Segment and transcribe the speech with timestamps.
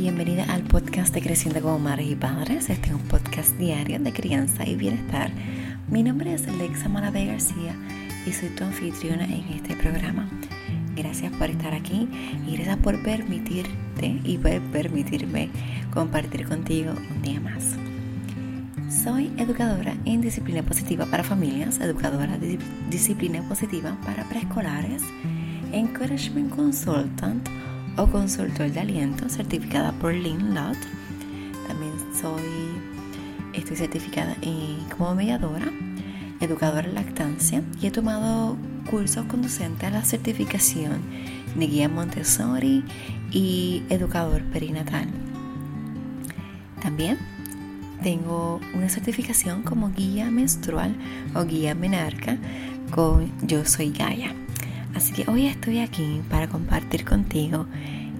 [0.00, 2.70] bienvenida al podcast de Creciendo como Madres y Padres.
[2.70, 5.30] Este es un podcast diario de crianza y bienestar.
[5.90, 7.76] Mi nombre es Alexa Malavé García
[8.26, 10.26] y soy tu anfitriona en este programa.
[10.96, 12.08] Gracias por estar aquí
[12.48, 15.50] y gracias por permitirte y por permitirme
[15.92, 17.76] compartir contigo un día más.
[19.04, 22.58] Soy educadora en disciplina positiva para familias, educadora de
[22.88, 25.02] disciplina positiva para preescolares,
[25.72, 27.46] encouragement consultant
[27.96, 30.78] o consultor de aliento certificada por Lynn Lott.
[31.66, 32.42] También soy,
[33.52, 34.36] estoy certificada
[34.96, 35.70] como mediadora,
[36.40, 38.56] educadora en lactancia y he tomado
[38.90, 41.00] cursos conducentes a la certificación
[41.54, 42.84] de guía Montessori
[43.30, 45.08] y educador perinatal.
[46.82, 47.18] También
[48.02, 50.96] tengo una certificación como guía menstrual
[51.34, 52.38] o guía menarca
[52.90, 54.34] con Yo Soy Gaia.
[54.94, 57.66] Así que hoy estoy aquí para compartir contigo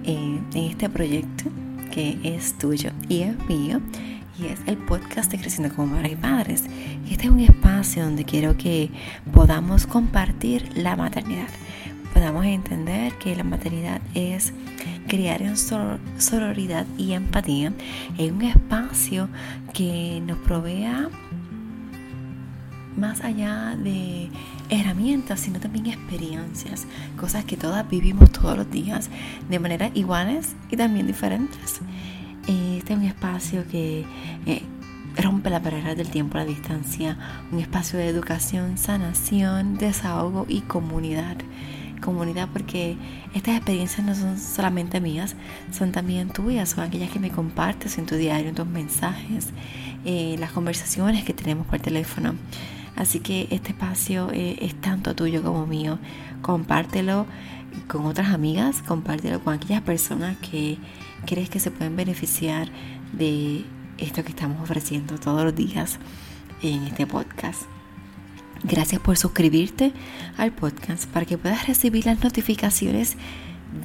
[0.03, 1.45] eh, en este proyecto
[1.91, 3.81] que es tuyo y es mío
[4.39, 6.63] y es el podcast de Creciendo como Madres y Padres.
[7.09, 8.89] Este es un espacio donde quiero que
[9.33, 11.49] podamos compartir la maternidad,
[12.13, 14.53] podamos entender que la maternidad es
[15.07, 17.73] criar en sororidad y empatía
[18.17, 19.27] en un espacio
[19.73, 21.09] que nos provea
[22.95, 24.29] más allá de
[24.71, 26.87] herramientas, sino también experiencias,
[27.19, 29.09] cosas que todas vivimos todos los días
[29.49, 31.81] de manera iguales y también diferentes.
[32.47, 34.05] Este es un espacio que
[34.45, 34.63] eh,
[35.17, 37.17] rompe la barrera del tiempo, la distancia,
[37.51, 41.37] un espacio de educación, sanación, desahogo y comunidad.
[42.01, 42.97] Comunidad porque
[43.35, 45.35] estas experiencias no son solamente mías,
[45.71, 49.49] son también tuyas, son aquellas que me compartes en tu diario, en tus mensajes,
[50.03, 52.33] eh, las conversaciones que tenemos por teléfono.
[52.95, 55.99] Así que este espacio eh, es tanto tuyo como mío.
[56.41, 57.25] Compártelo
[57.87, 60.77] con otras amigas, compártelo con aquellas personas que
[61.25, 62.69] crees que se pueden beneficiar
[63.13, 63.65] de
[63.97, 65.99] esto que estamos ofreciendo todos los días
[66.61, 67.63] en este podcast.
[68.63, 69.91] Gracias por suscribirte
[70.37, 73.17] al podcast para que puedas recibir las notificaciones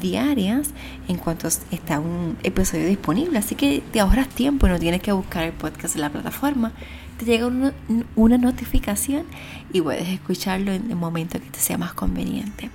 [0.00, 0.70] diarias
[1.08, 3.38] en cuanto está un episodio disponible.
[3.38, 6.72] Así que te ahorras tiempo y no tienes que buscar el podcast en la plataforma.
[7.18, 9.24] Te llega una, notificación
[9.72, 12.70] y puedes escucharlo en el momento que te sea más conveniente.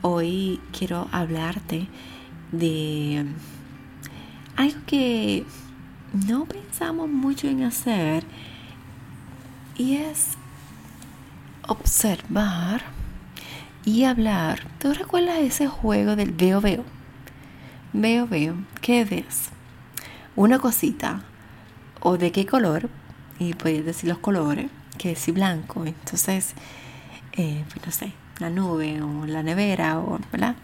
[0.00, 1.86] Hoy quiero hablarte
[2.52, 3.26] de
[4.56, 5.44] algo que
[6.26, 8.24] no pensamos mucho en hacer
[9.76, 10.28] y es
[11.68, 12.82] observar
[13.84, 14.66] y hablar.
[14.78, 16.84] ¿Tú recuerdas ese juego del veo veo?
[17.92, 18.54] Veo veo.
[18.80, 19.50] ¿Qué ves?
[20.34, 21.24] Una cosita.
[22.00, 22.88] ¿O de qué color?
[23.40, 24.70] Y puedes decir los colores.
[24.98, 25.84] Que es blanco.
[25.86, 26.54] Entonces,
[27.32, 30.54] eh, pues no sé, la nube o la nevera o, ¿verdad?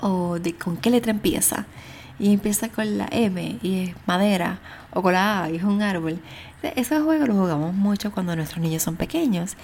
[0.00, 1.66] O de con qué letra empieza.
[2.18, 4.58] Y empieza con la M y es madera.
[4.90, 6.18] O con la A y es un árbol.
[6.76, 9.56] Esos juegos los jugamos mucho cuando nuestros niños son pequeños.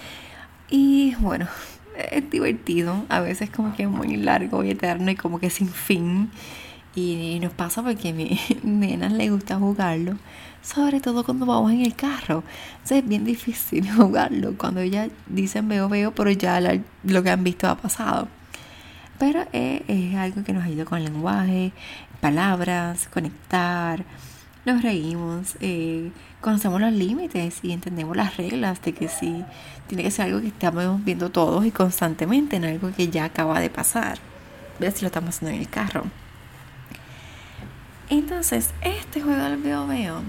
[0.68, 1.48] Y bueno,
[2.10, 5.68] es divertido, a veces como que es muy largo y eterno y como que sin
[5.68, 6.30] fin.
[7.00, 10.16] Y nos pasa porque a mi nena le gusta jugarlo,
[10.62, 12.44] sobre todo cuando vamos en el carro.
[12.88, 16.60] es bien difícil jugarlo cuando ella dicen veo, veo, pero ya
[17.04, 18.28] lo que han visto ha pasado.
[19.18, 21.72] Pero es, es algo que nos ayuda con el lenguaje,
[22.20, 24.04] palabras, conectar
[24.64, 29.44] nos reímos, eh, conocemos los límites y entendemos las reglas de que sí,
[29.86, 33.60] tiene que ser algo que estamos viendo todos y constantemente, en algo que ya acaba
[33.60, 34.18] de pasar.
[34.78, 36.04] Ver si lo estamos haciendo en el carro.
[38.10, 40.22] Entonces, este juego del veo veo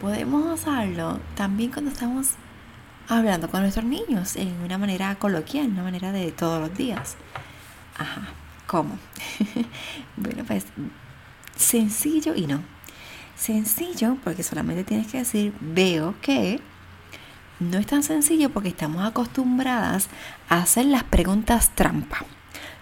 [0.00, 2.30] podemos usarlo también cuando estamos
[3.08, 7.16] hablando con nuestros niños en una manera coloquial, una manera de todos los días.
[7.96, 8.28] Ajá,
[8.66, 8.98] ¿cómo?
[10.16, 10.66] bueno, pues
[11.56, 12.62] sencillo y no
[13.42, 16.60] Sencillo porque solamente tienes que decir veo que.
[17.58, 20.08] No es tan sencillo porque estamos acostumbradas
[20.48, 22.24] a hacer las preguntas trampa.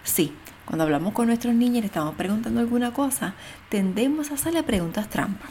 [0.03, 0.33] Sí,
[0.71, 3.33] cuando hablamos con nuestros niños y le estamos preguntando alguna cosa,
[3.67, 5.49] tendemos a hacerle preguntas trampa.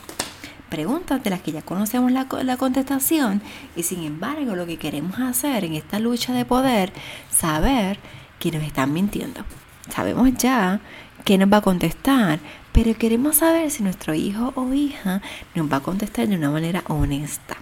[0.71, 3.43] Preguntas de las que ya conocemos la, la contestación
[3.77, 6.95] y sin embargo lo que queremos hacer en esta lucha de poder,
[7.31, 7.99] saber
[8.39, 9.45] que nos están mintiendo.
[9.91, 10.81] Sabemos ya
[11.27, 12.39] que nos va a contestar,
[12.73, 15.21] pero queremos saber si nuestro hijo o hija
[15.55, 17.59] nos va a contestar de una manera honesta.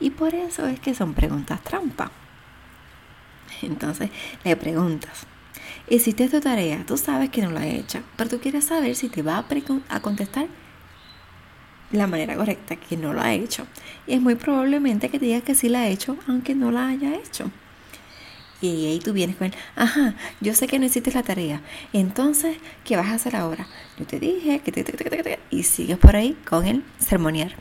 [0.00, 2.10] Y por eso es que son preguntas trampa.
[3.60, 4.08] Entonces
[4.44, 5.26] le preguntas,
[5.88, 9.08] hiciste tu tarea, tú sabes que no la he hecho, pero tú quieres saber si
[9.08, 9.46] te va a,
[9.88, 10.46] a contestar
[11.92, 13.66] la manera correcta, que no lo ha hecho.
[14.06, 16.88] Y es muy probablemente que te diga que sí la ha hecho, aunque no la
[16.88, 17.50] haya hecho.
[18.62, 21.60] Y ahí tú vienes con él, ajá, yo sé que no hiciste la tarea.
[21.92, 23.66] Entonces, ¿qué vas a hacer ahora?
[23.98, 27.56] Yo te dije que te, te, te, y sigues por ahí con el sermonear.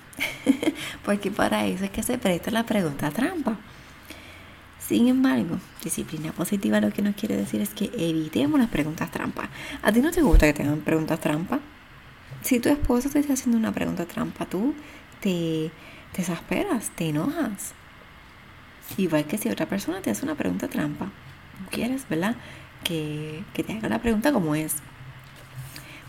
[1.04, 3.58] Porque para eso es que se presta la pregunta trampa.
[4.88, 9.50] Sin embargo, disciplina positiva lo que nos quiere decir es que evitemos las preguntas trampa.
[9.84, 11.60] ¿A ti no te gusta que te hagan preguntas trampa?
[12.42, 14.74] Si tu esposo te está haciendo una pregunta trampa, tú
[15.22, 15.72] te,
[16.12, 17.74] te exasperas, te enojas.
[18.98, 21.12] Igual que si otra persona te hace una pregunta trampa.
[21.70, 22.36] quieres, ¿verdad?
[22.84, 24.78] Que, te haga la pregunta como es.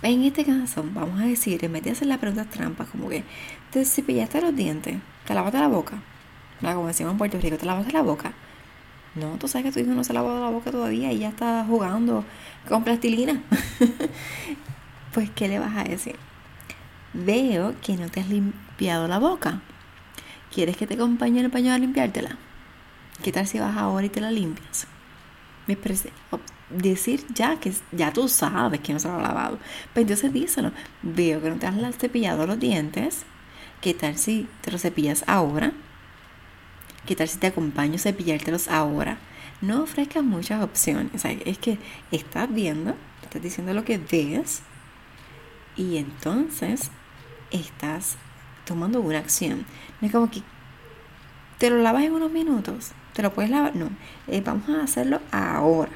[0.03, 3.23] En este caso, vamos a decir, en vez de hacer la pregunta trampa, como que
[3.71, 4.97] te cepillaste los dientes,
[5.27, 6.03] te lavaste la boca.
[6.61, 8.33] La como decimos en Puerto Rico, te lavaste la boca.
[9.15, 11.29] No, tú sabes que tu hijo no se ha lavado la boca todavía y ya
[11.29, 12.25] está jugando
[12.69, 13.43] con plastilina.
[15.13, 16.17] pues, ¿qué le vas a decir?
[17.13, 19.61] Veo que no te has limpiado la boca.
[20.53, 22.39] ¿Quieres que te acompañe en el paño a limpiártela?
[23.23, 24.87] ¿Qué tal si vas ahora y te la limpias?
[25.67, 25.77] Me
[26.71, 29.59] decir ya que ya tú sabes que no se lo ha lavado.
[29.93, 30.73] Pues entonces díselo.
[31.03, 33.25] Veo que no te has cepillado los dientes.
[33.81, 35.73] ¿Qué tal si te los cepillas ahora?
[37.07, 39.19] ¿Qué tal si te acompaño a cepillártelos ahora?
[39.61, 41.25] No ofrezcas muchas opciones.
[41.25, 41.79] es que
[42.13, 44.63] estás viendo, estás diciendo lo que ves
[45.77, 46.91] y entonces
[47.51, 48.17] estás
[48.65, 49.67] tomando una acción.
[50.01, 50.43] No es como que
[51.59, 52.93] te lo lavas en unos minutos.
[53.15, 53.75] ¿Te lo puedes lavar?
[53.77, 53.91] No.
[54.29, 55.93] Eh, vamos a hacerlo ahora.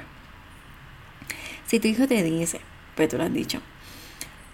[1.67, 2.61] Si tu hijo te dice,
[2.94, 3.61] pues tú lo has dicho,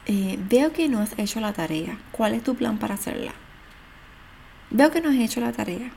[0.06, 1.98] eh, veo que no has hecho la tarea.
[2.12, 3.32] ¿Cuál es tu plan para hacerla?
[4.70, 5.92] Veo que no has hecho la tarea.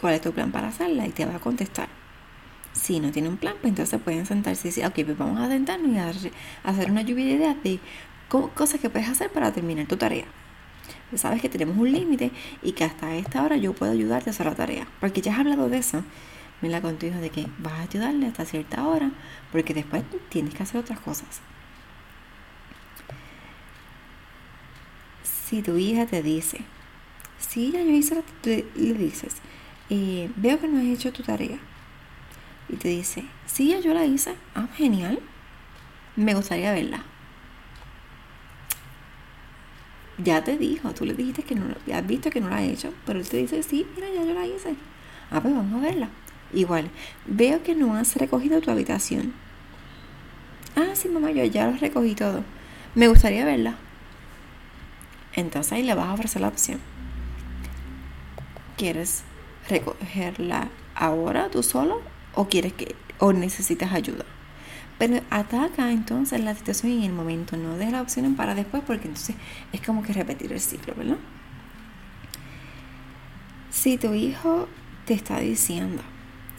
[0.00, 1.06] ¿Cuál es tu plan para hacerla?
[1.06, 1.88] Y te va a contestar.
[2.72, 5.48] Si no tiene un plan, pues entonces pueden sentarse y decir, ok, pues vamos a
[5.48, 6.12] sentarnos y a
[6.64, 7.80] hacer una lluvia de ideas de
[8.28, 10.24] cosas que puedes hacer para terminar tu tarea
[11.18, 12.30] sabes que tenemos un límite
[12.62, 14.86] y que hasta esta hora yo puedo ayudarte a hacer la tarea.
[15.00, 16.04] Porque ya has hablado de eso.
[16.60, 19.10] Mira con tu hijo de que vas a ayudarle hasta cierta hora
[19.50, 21.40] porque después tienes que hacer otras cosas.
[25.22, 26.60] Si tu hija te dice,
[27.38, 29.36] si ya yo hice la le dices,
[30.36, 31.58] veo que no has hecho tu tarea.
[32.68, 34.34] Y te dice, sí, yo la hice.
[34.54, 35.20] Ah, genial.
[36.16, 37.04] Me gustaría verla.
[40.24, 42.62] ya te dijo, tú le dijiste que no, ya has visto que no la ha
[42.62, 44.74] hecho, pero él te dice, sí, mira, ya yo la hice.
[45.30, 46.08] Ah, pues vamos a verla.
[46.52, 46.90] Igual,
[47.26, 49.32] veo que no has recogido tu habitación.
[50.76, 52.42] Ah, sí, mamá, yo ya lo recogí todo.
[52.94, 53.76] Me gustaría verla.
[55.34, 56.80] Entonces ahí le vas a ofrecer la opción.
[58.76, 59.22] ¿Quieres
[59.70, 62.02] recogerla ahora tú solo
[62.34, 64.24] o quieres que o necesitas ayuda?
[64.98, 69.08] Pero ataca entonces la situación en el momento, no de la opción para después, porque
[69.08, 69.34] entonces
[69.72, 71.16] es como que repetir el ciclo, ¿verdad?
[73.70, 74.68] Si tu hijo
[75.06, 76.02] te está diciendo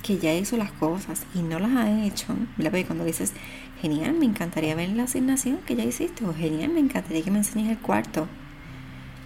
[0.02, 2.84] que ya hizo las cosas y no las ha hecho, ¿verdad?
[2.88, 3.34] cuando dices,
[3.80, 7.38] genial, me encantaría ver la asignación que ya hiciste, o genial, me encantaría que me
[7.38, 8.28] enseñes el cuarto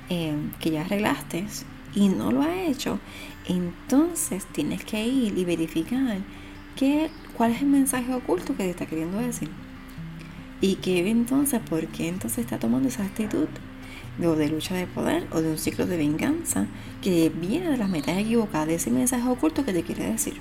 [0.09, 1.45] eh, que ya arreglaste
[1.95, 2.99] y no lo ha hecho,
[3.47, 6.19] entonces tienes que ir y verificar
[6.75, 9.49] ¿Qué, ¿Cuál es el mensaje oculto que te está queriendo decir?
[10.59, 13.47] Y que entonces, ¿por qué entonces está tomando esa actitud
[14.17, 16.65] de, de lucha de poder o de un ciclo de venganza
[17.01, 20.33] que viene de las metas equivocadas, de ese mensaje oculto que te quiere decir?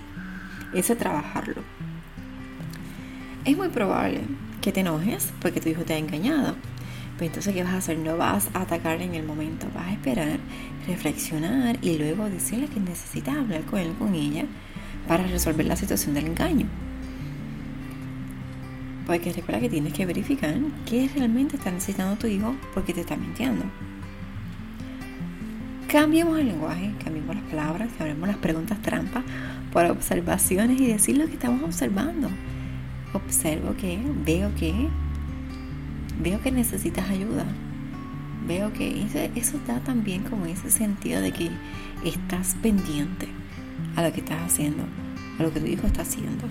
[0.72, 1.62] Ese trabajarlo.
[3.44, 4.23] Es muy probable
[4.61, 6.56] que te enojes porque tu hijo te ha engañado.
[7.18, 7.99] Pero entonces, ¿qué vas a hacer?
[7.99, 10.38] No vas a atacar en el momento, vas a esperar,
[10.87, 14.44] reflexionar y luego decirle que necesitas hablar con él, con ella,
[15.06, 16.66] para resolver la situación del engaño.
[19.06, 20.54] Porque recuerda que tienes que verificar
[20.87, 23.64] qué realmente está necesitando tu hijo porque te está mintiendo.
[25.88, 29.23] Cambiemos el lenguaje, cambiemos las palabras, cambiemos las preguntas trampas
[29.73, 32.30] por observaciones y decir lo que estamos observando.
[33.12, 34.88] Observo que, veo que,
[36.21, 37.44] veo que necesitas ayuda.
[38.47, 39.06] Veo que
[39.37, 41.50] eso, da también como ese sentido de que
[42.04, 43.26] estás pendiente
[43.97, 44.85] a lo que estás haciendo,
[45.38, 46.47] a lo que tu hijo está haciendo,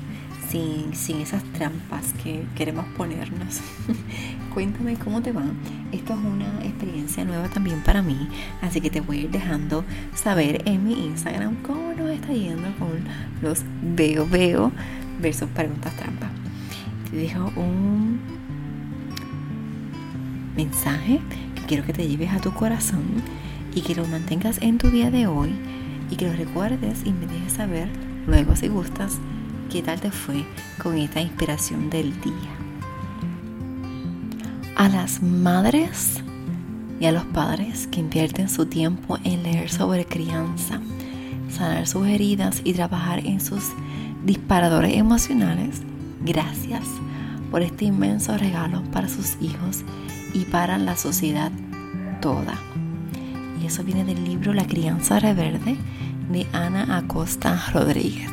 [0.49, 3.61] sin, sin esas trampas que queremos ponernos.
[4.53, 5.43] Cuéntame cómo te va.
[5.91, 8.27] Esto es una experiencia nueva también para mí,
[8.61, 9.83] así que te voy a ir dejando
[10.15, 13.03] saber en mi Instagram cómo nos está yendo con
[13.41, 14.71] los veo veo
[15.21, 16.31] versus preguntas trampas.
[17.11, 18.32] Te dejo un
[20.55, 21.19] mensaje
[21.55, 23.03] que quiero que te lleves a tu corazón
[23.75, 25.53] y que lo mantengas en tu día de hoy
[26.09, 27.89] y que lo recuerdes y me dejes saber
[28.27, 29.17] luego si gustas
[29.71, 30.45] qué tal te fue
[30.81, 32.33] con esta inspiración del día.
[34.75, 36.21] A las madres
[36.99, 40.79] y a los padres que invierten su tiempo en leer sobre crianza,
[41.49, 43.63] sanar sus heridas y trabajar en sus
[44.25, 45.81] disparadores emocionales,
[46.23, 46.83] gracias
[47.51, 49.83] por este inmenso regalo para sus hijos
[50.33, 51.51] y para la sociedad
[52.21, 52.55] toda.
[53.61, 55.77] Y eso viene del libro La crianza reverde
[56.29, 58.31] de Ana Acosta Rodríguez.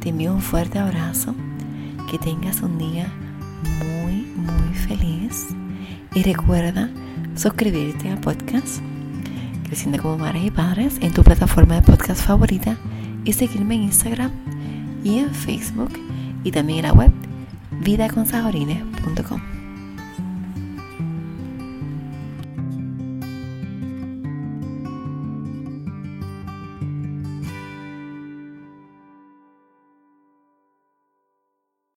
[0.00, 1.34] Te envío un fuerte abrazo,
[2.10, 3.12] que tengas un día
[3.84, 5.46] muy, muy feliz
[6.14, 6.88] y recuerda
[7.34, 8.80] suscribirte al podcast
[9.68, 12.78] Creciendo como Madres y Padres en tu plataforma de podcast favorita
[13.24, 14.30] y seguirme en Instagram
[15.04, 15.92] y en Facebook
[16.42, 17.12] y también en la web
[17.82, 19.57] vidaconsajorines.com.